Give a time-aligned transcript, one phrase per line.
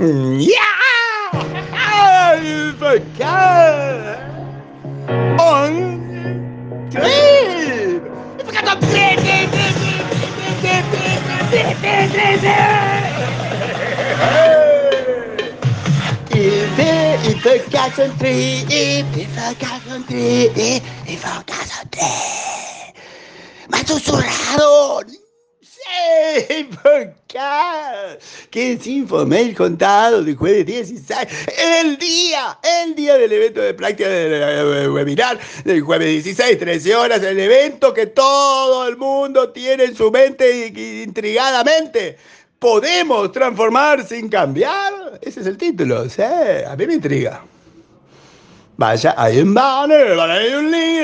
[0.00, 0.54] Yeah!
[2.38, 3.18] Infocast!
[5.40, 5.74] On
[6.88, 8.02] trip!
[17.26, 19.06] Infocast on Infocast on trip!
[19.18, 20.82] Infocast on trip!
[21.06, 22.94] Infocast on trip!
[23.68, 25.27] ¡Más susurrado!
[26.38, 26.64] ¡Sí!
[26.82, 28.18] ¿Por qué?
[28.50, 31.18] ¿Qué es Infomail contado de jueves 16?
[31.80, 37.22] El día, el día del evento de práctica del webinar del jueves 16, 13 horas,
[37.22, 40.66] el evento que todo el mundo tiene en su mente
[41.04, 42.16] intrigadamente.
[42.58, 45.18] ¿Podemos transformar sin cambiar?
[45.20, 47.42] Ese es el título, sí, a mí me intriga.
[48.76, 50.97] Vaya, hay un banner, hay un link,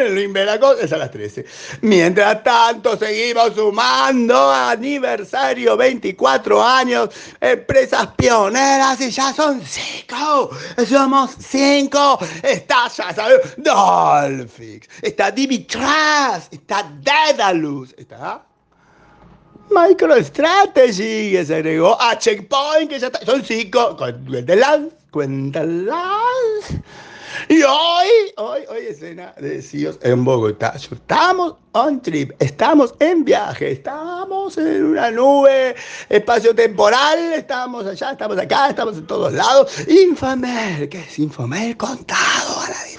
[0.60, 1.44] cosa, es a las 13.
[1.82, 7.10] Mientras tanto, seguimos sumando aniversario, 24 años,
[7.40, 10.50] empresas pioneras y ya son 5.
[10.86, 12.18] Somos 5.
[12.42, 18.44] Está, ya sabemos, Dolphix, está Dimitras, está Dedalus, está
[19.70, 23.96] MicroStrategy, que se agregó a Checkpoint, que ya está, son 5.
[23.96, 25.94] Cuéntalas, cuéntalas.
[27.48, 30.74] Y hoy, hoy, hoy escena de CIOs en Bogotá.
[30.76, 35.74] Estamos on trip, estamos en viaje, estamos en una nube
[36.08, 39.86] espacio-temporal, estamos allá, estamos acá, estamos en todos lados.
[39.88, 42.93] Infomer, que es Infomer contado a la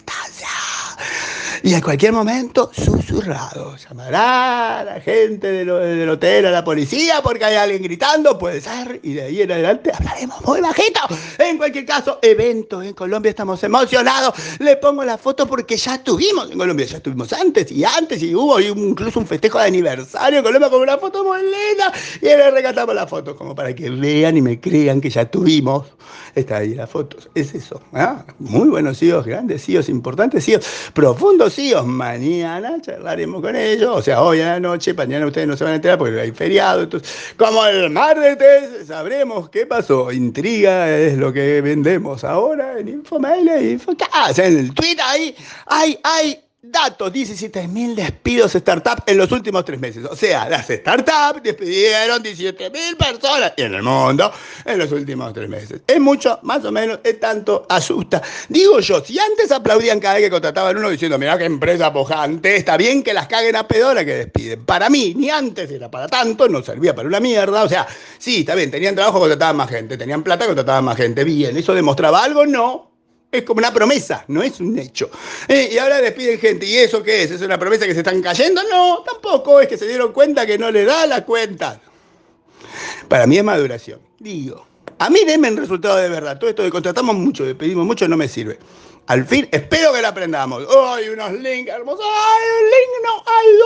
[1.65, 3.75] y en cualquier momento susurrado.
[3.75, 8.99] Llamará a la gente del, hotel, a la policía, porque hay alguien gritando, puede ser,
[9.01, 10.99] y de ahí en adelante hablaremos muy bajito.
[11.39, 14.35] En cualquier caso, evento en Colombia, estamos emocionados.
[14.59, 18.35] Le pongo la foto porque ya estuvimos en Colombia, ya estuvimos antes y antes, y
[18.35, 22.51] hubo incluso un festejo de aniversario en Colombia con una foto muy linda, y le
[22.51, 25.87] recatamos la foto, como para que vean y me crean que ya estuvimos.
[26.35, 27.81] Está ahí la foto, es eso.
[27.93, 28.23] ¿ah?
[28.37, 31.85] Muy buenos hijos, grandes hijos, importantes hijos, profundos hijos.
[31.85, 35.73] Mañana charlaremos con ellos, o sea, hoy a la noche, mañana ustedes no se van
[35.73, 36.83] a enterar porque hay feriado.
[36.83, 40.11] Entonces, como el martes, sabremos qué pasó.
[40.11, 44.39] Intriga es lo que vendemos ahora en Infomail y Infocast.
[44.39, 45.35] En el tweet ahí,
[45.67, 50.05] hay, hay datos, 17.000 despidos startup en los últimos tres meses.
[50.05, 54.31] O sea, las startups despidieron 17.000 personas en el mundo
[54.65, 55.81] en los últimos tres meses.
[55.85, 58.21] Es mucho, más o menos, es tanto, asusta.
[58.49, 62.55] Digo yo, si antes aplaudían cada vez que contrataban uno diciendo, mira qué empresa pojante,
[62.55, 64.65] está bien que las caguen a pedora que despiden.
[64.65, 67.63] Para mí, ni antes era para tanto, no servía para una mierda.
[67.63, 67.87] O sea,
[68.17, 71.23] sí, está bien, tenían trabajo, contrataban más gente, tenían plata, contrataban más gente.
[71.23, 72.45] Bien, ¿eso demostraba algo?
[72.45, 72.94] No.
[73.37, 75.09] Es como una promesa, no es un hecho.
[75.47, 76.65] Eh, y ahora despiden gente.
[76.65, 77.31] ¿Y eso qué es?
[77.31, 78.61] ¿Es una promesa que se están cayendo?
[78.69, 79.59] No, tampoco.
[79.59, 81.79] Es que se dieron cuenta que no le da la cuenta.
[83.07, 83.99] Para mí es maduración.
[84.19, 84.65] Digo,
[84.97, 86.39] a mí denme el resultado de verdad.
[86.39, 88.57] Todo esto de contratamos mucho, de pedimos mucho, no me sirve.
[89.07, 90.65] Al fin, espero que la aprendamos.
[90.67, 92.05] ¡Hay unos links hermosos!
[92.05, 92.89] ¡Hay un link!
[93.03, 93.25] ¡No!
[93.35, 93.64] Vayan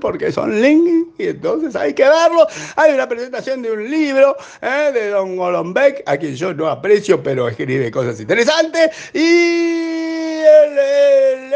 [0.00, 2.46] porque son links y entonces hay que verlos.
[2.76, 4.90] Hay una presentación de un libro ¿eh?
[4.92, 8.90] de Don Golombek, a quien yo no aprecio, pero escribe cosas interesantes.
[9.14, 11.50] Y el,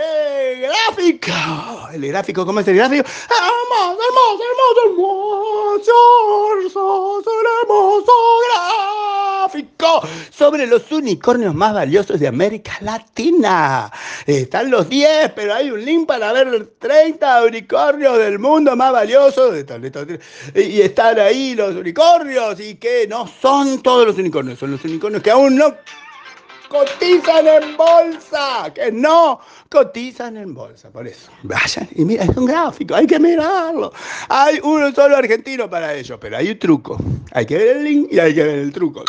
[0.62, 1.32] gráfico.
[1.92, 2.46] ¿El gráfico?
[2.46, 3.04] ¿Cómo es el gráfico?
[3.04, 4.42] ¡Hermoso, hermoso,
[4.86, 5.92] hermoso!
[6.52, 7.32] ¡Hermoso!
[7.62, 8.12] ¡Hermoso
[8.48, 8.51] gráfico!
[10.42, 13.92] Sobre los unicornios más valiosos de América Latina.
[14.26, 19.54] Están los 10, pero hay un link para ver 30 unicornios del mundo más valiosos.
[20.56, 25.22] Y están ahí los unicornios y que no son todos los unicornios, son los unicornios
[25.22, 25.76] que aún no
[26.68, 29.38] cotizan en bolsa, que no
[29.68, 31.30] cotizan en bolsa, por eso.
[31.44, 33.92] Vayan y mira, es un gráfico, hay que mirarlo.
[34.28, 36.98] Hay uno solo argentino para ello, pero hay un truco.
[37.30, 39.04] Hay que ver el link y hay que ver el truco.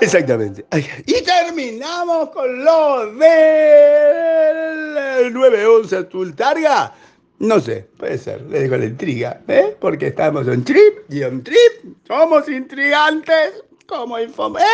[0.00, 0.64] Exactamente.
[1.06, 6.92] Y terminamos con lo del 911 Azul Targa.
[7.38, 9.76] No sé, puede ser, le dejo la intriga, ¿eh?
[9.78, 14.66] Porque estamos en trip y en trip somos intrigantes como Infomail,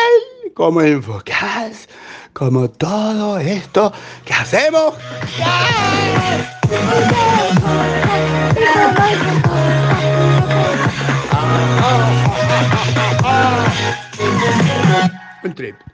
[0.53, 1.89] como Infocast,
[2.31, 3.91] como todo esto
[4.25, 4.93] que hacemos.